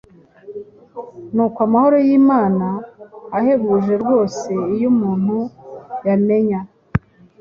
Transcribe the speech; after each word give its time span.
Nuko 1.33 1.59
amahoro 1.67 1.97
y’Imana, 2.07 2.67
ahebuje 3.37 3.93
rwose 4.03 4.51
ayo 4.73 4.87
umuntu 4.93 5.35
yamenya, 6.07 6.59